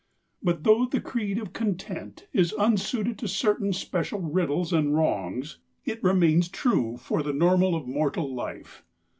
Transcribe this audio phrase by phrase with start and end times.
[0.41, 6.01] But though the creed of content is unsuited to certain special riddles and wrongs, it
[6.03, 8.83] remains true for the normal of mortal life.